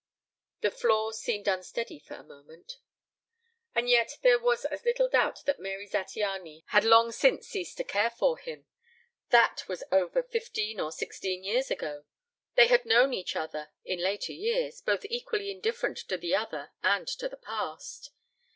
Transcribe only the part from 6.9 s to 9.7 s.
since ceased to care for him. That